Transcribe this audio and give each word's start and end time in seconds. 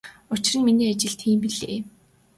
Учир 0.31 0.55
нь 0.57 0.65
миний 0.65 0.91
ажил 0.93 1.15
тийм 1.19 1.37
билээ. 1.43 1.79